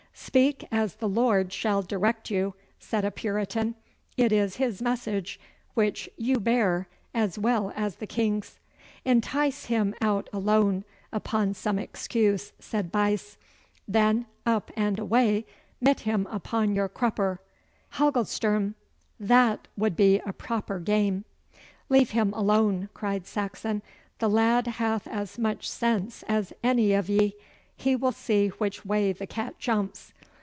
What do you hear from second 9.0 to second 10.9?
'Entice him out alone